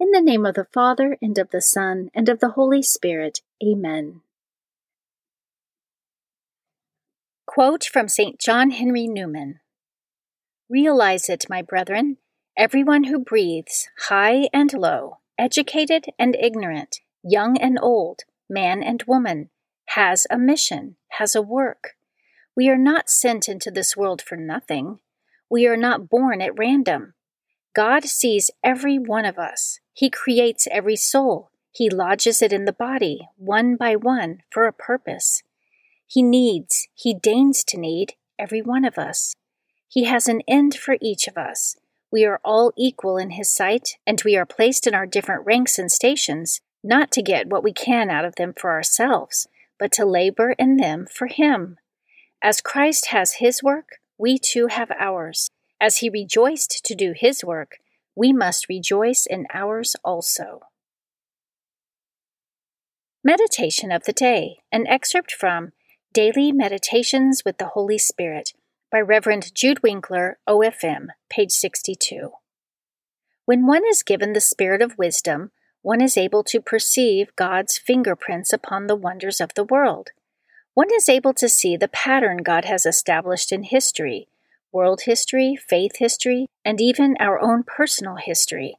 [0.00, 3.42] In the name of the Father, and of the Son, and of the Holy Spirit.
[3.62, 4.22] Amen.
[7.44, 8.40] Quote from St.
[8.40, 9.60] John Henry Newman
[10.70, 12.16] Realize it, my brethren,
[12.56, 19.50] everyone who breathes, high and low, educated and ignorant, young and old, man and woman,
[19.88, 21.90] has a mission, has a work.
[22.56, 25.00] We are not sent into this world for nothing.
[25.50, 27.12] We are not born at random.
[27.74, 29.78] God sees every one of us.
[30.00, 31.50] He creates every soul.
[31.72, 35.42] He lodges it in the body, one by one, for a purpose.
[36.06, 39.34] He needs, He deigns to need, every one of us.
[39.88, 41.76] He has an end for each of us.
[42.10, 45.78] We are all equal in His sight, and we are placed in our different ranks
[45.78, 50.06] and stations, not to get what we can out of them for ourselves, but to
[50.06, 51.76] labor in them for Him.
[52.40, 55.50] As Christ has His work, we too have ours.
[55.78, 57.78] As he rejoiced to do his work,
[58.20, 60.60] we must rejoice in ours also.
[63.24, 65.72] Meditation of the Day, an excerpt from
[66.12, 68.52] Daily Meditations with the Holy Spirit
[68.92, 72.32] by Reverend Jude Winkler, OFM, page 62.
[73.46, 75.50] When one is given the spirit of wisdom,
[75.80, 80.10] one is able to perceive God's fingerprints upon the wonders of the world.
[80.74, 84.28] One is able to see the pattern God has established in history
[84.72, 88.76] world history, faith history, and even our own personal history.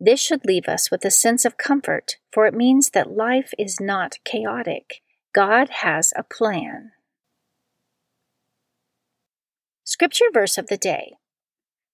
[0.00, 3.80] This should leave us with a sense of comfort, for it means that life is
[3.80, 5.02] not chaotic.
[5.34, 6.92] God has a plan.
[9.84, 11.14] Scripture verse of the day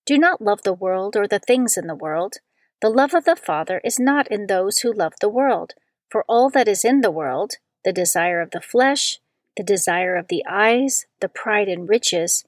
[0.04, 2.34] Do not love the world or the things in the world.
[2.82, 5.72] The love of the Father is not in those who love the world,
[6.10, 9.20] for all that is in the world, the desire of the flesh,
[9.56, 12.44] the desire of the eyes, the pride in riches,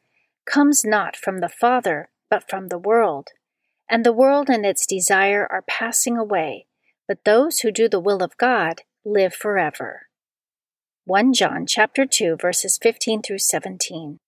[0.47, 3.29] comes not from the Father, but from the world.
[3.91, 6.67] And the world and its desire are passing away,
[7.07, 10.07] but those who do the will of God live forever.
[11.05, 14.19] 1 John chapter 2 verses 15 through 17.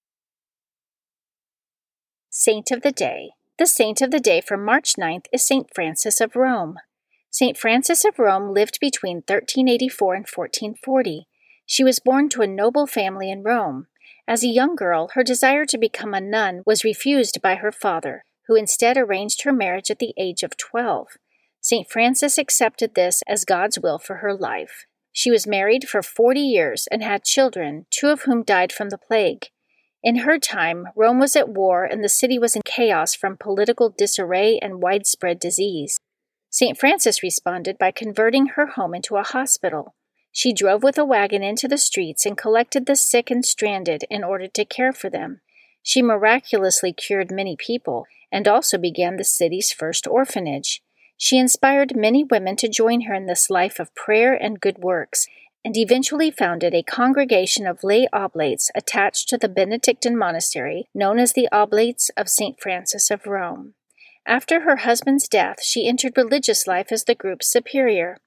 [2.31, 3.31] Saint of the Day.
[3.59, 6.77] The saint of the day for March 9th is Saint Frances of Rome.
[7.31, 11.27] Saint Frances of Rome lived between 1384 and 1440.
[11.67, 13.89] She was born to a noble family in Rome.
[14.29, 18.25] As a young girl, her desire to become a nun was refused by her father,
[18.47, 21.17] who instead arranged her marriage at the age of 12.
[21.63, 21.91] St.
[21.91, 24.85] Frances accepted this as God's will for her life.
[25.13, 28.99] She was married for 40 years and had children, two of whom died from the
[28.99, 29.47] plague.
[30.03, 33.89] In her time, Rome was at war and the city was in chaos from political
[33.89, 35.97] disarray and widespread disease.
[36.51, 36.79] St.
[36.79, 39.95] Frances responded by converting her home into a hospital.
[40.39, 44.23] She drove with a wagon into the streets and collected the sick and stranded in
[44.23, 45.41] order to care for them.
[45.83, 50.81] She miraculously cured many people and also began the city's first orphanage.
[51.17, 55.27] She inspired many women to join her in this life of prayer and good works,
[55.65, 61.33] and eventually founded a congregation of lay oblates attached to the Benedictine monastery known as
[61.33, 62.61] the Oblates of St.
[62.61, 63.75] Frances of Rome.
[64.25, 68.19] After her husband's death, she entered religious life as the group's superior.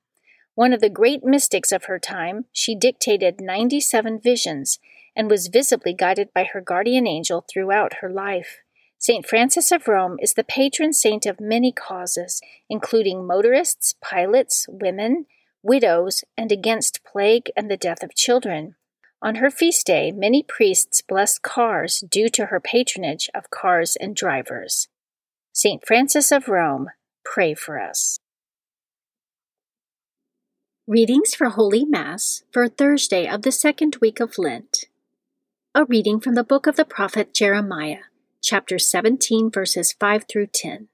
[0.56, 4.80] One of the great mystics of her time, she dictated 97 visions
[5.16, 8.60] and was visibly guided by her guardian angel throughout her life.
[8.98, 9.26] St.
[9.26, 12.40] Frances of Rome is the patron saint of many causes,
[12.70, 15.26] including motorists, pilots, women,
[15.64, 18.76] widows, and against plague and the death of children.
[19.22, 24.16] On her feast day, many priests blessed cars due to her patronage of cars and
[24.16, 24.88] drivers.
[25.54, 25.86] St.
[25.86, 26.90] Frances of Rome,
[27.24, 28.20] pray for us.
[30.88, 34.86] Readings for Holy Mass for Thursday of the second week of Lent.
[35.76, 38.06] A reading from the book of the prophet Jeremiah,
[38.42, 40.88] chapter 17, verses 5 through 10.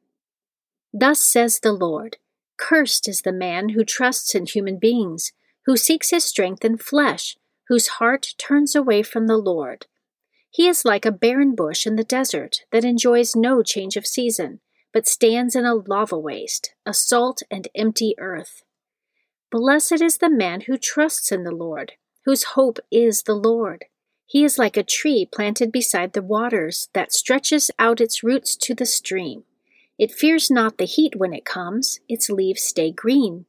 [0.94, 2.18] Thus says the Lord
[2.57, 5.31] Cursed is the man who trusts in human beings,
[5.66, 7.38] who seeks his strength in flesh,
[7.69, 9.86] whose heart turns away from the Lord.
[10.51, 14.60] He is like a barren bush in the desert that enjoys no change of season,
[14.92, 18.63] but stands in a lava waste, a salt and empty earth.
[19.50, 21.94] Blessed is the man who trusts in the Lord,
[22.26, 23.86] whose hope is the Lord.
[24.26, 28.76] He is like a tree planted beside the waters that stretches out its roots to
[28.76, 29.46] the stream.
[29.98, 33.46] It fears not the heat when it comes, its leaves stay green.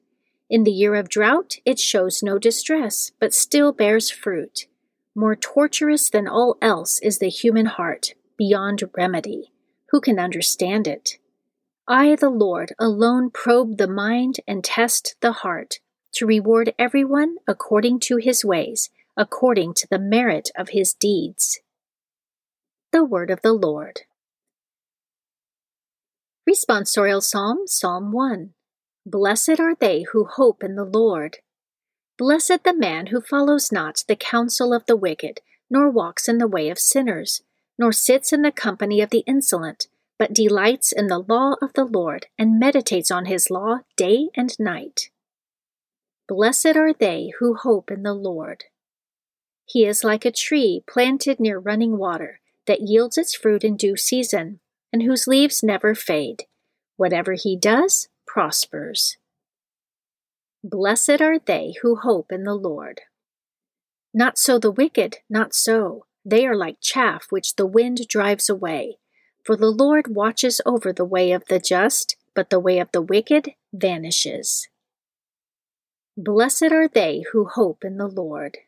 [0.49, 4.67] In the year of drought, it shows no distress, but still bears fruit.
[5.17, 9.51] More torturous than all else is the human heart, beyond remedy.
[9.91, 11.19] Who can understand it?
[11.89, 15.81] I, the Lord, alone probe the mind and test the heart,
[16.19, 21.61] to reward everyone according to his ways, according to the merit of his deeds.
[22.91, 24.01] The Word of the Lord.
[26.49, 28.51] Responsorial Psalm, Psalm 1.
[29.07, 31.37] Blessed are they who hope in the Lord.
[32.17, 36.49] Blessed the man who follows not the counsel of the wicked, nor walks in the
[36.49, 37.43] way of sinners,
[37.79, 39.87] nor sits in the company of the insolent,
[40.19, 44.59] but delights in the law of the Lord, and meditates on his law day and
[44.59, 45.11] night.
[46.29, 48.65] Blessed are they who hope in the Lord.
[49.65, 53.97] He is like a tree planted near running water, that yields its fruit in due
[53.97, 54.61] season
[54.93, 56.45] and whose leaves never fade.
[56.97, 59.17] Whatever he does prospers.
[60.63, 63.01] Blessed are they who hope in the Lord.
[64.13, 66.05] Not so the wicked, not so.
[66.25, 68.99] They are like chaff which the wind drives away.
[69.45, 73.01] For the Lord watches over the way of the just, but the way of the
[73.01, 74.69] wicked vanishes.
[76.21, 78.59] Blessed are they who hope in the Lord.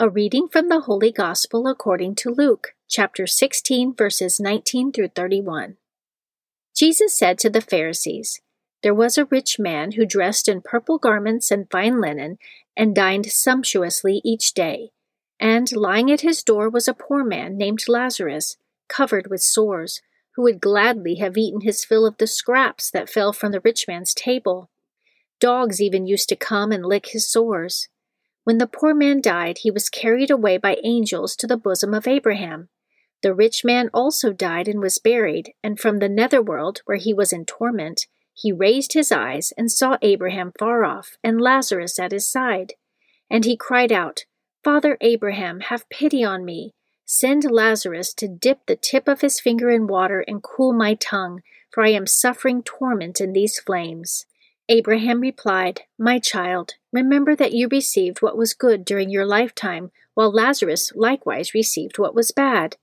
[0.00, 5.76] A reading from the Holy Gospel according to Luke, chapter 16, verses 19 through 31.
[6.74, 8.40] Jesus said to the Pharisees,
[8.82, 12.38] There was a rich man who dressed in purple garments and fine linen,
[12.76, 14.90] and dined sumptuously each day.
[15.38, 18.56] And lying at his door was a poor man named Lazarus,
[18.88, 20.02] covered with sores,
[20.34, 23.86] who would gladly have eaten his fill of the scraps that fell from the rich
[23.86, 24.68] man's table.
[25.42, 27.88] Dogs even used to come and lick his sores.
[28.44, 32.06] When the poor man died, he was carried away by angels to the bosom of
[32.06, 32.68] Abraham.
[33.24, 37.32] The rich man also died and was buried, and from the netherworld, where he was
[37.32, 42.30] in torment, he raised his eyes and saw Abraham far off, and Lazarus at his
[42.30, 42.74] side.
[43.28, 44.26] And he cried out,
[44.62, 46.72] Father Abraham, have pity on me.
[47.04, 51.40] Send Lazarus to dip the tip of his finger in water and cool my tongue,
[51.68, 54.24] for I am suffering torment in these flames.
[54.68, 60.32] Abraham replied, My child, remember that you received what was good during your lifetime, while
[60.32, 62.76] Lazarus likewise received what was bad.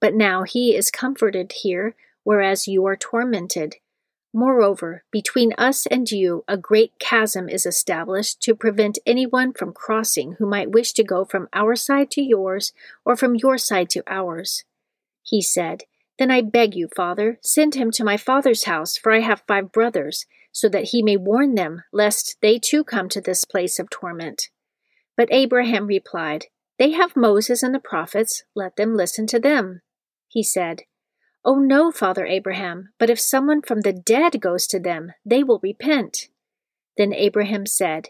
[0.00, 3.76] But now he is comforted here, whereas you are tormented.
[4.32, 10.32] Moreover, between us and you a great chasm is established to prevent anyone from crossing
[10.32, 12.72] who might wish to go from our side to yours,
[13.04, 14.64] or from your side to ours.
[15.22, 15.84] He said,
[16.18, 19.72] Then I beg you, father, send him to my father's house, for I have five
[19.72, 23.90] brothers so that he may warn them, lest they too come to this place of
[23.90, 24.50] torment.
[25.16, 26.46] But Abraham replied,
[26.78, 29.82] They have Moses and the prophets, let them listen to them.
[30.28, 30.82] He said,
[31.44, 35.60] Oh no, Father Abraham, but if someone from the dead goes to them, they will
[35.62, 36.28] repent.
[36.96, 38.08] Then Abraham said,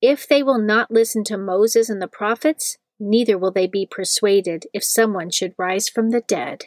[0.00, 4.64] If they will not listen to Moses and the prophets, neither will they be persuaded
[4.72, 6.66] if someone should rise from the dead.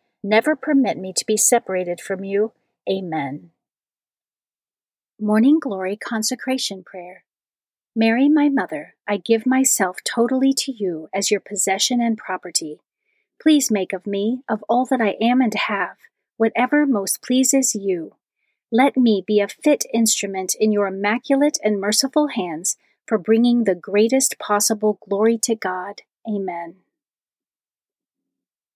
[0.23, 2.51] Never permit me to be separated from you.
[2.87, 3.49] Amen.
[5.19, 7.23] Morning Glory Consecration Prayer.
[7.95, 12.79] Mary, my mother, I give myself totally to you as your possession and property.
[13.41, 15.97] Please make of me, of all that I am and have,
[16.37, 18.15] whatever most pleases you.
[18.71, 23.75] Let me be a fit instrument in your immaculate and merciful hands for bringing the
[23.75, 26.01] greatest possible glory to God.
[26.27, 26.75] Amen.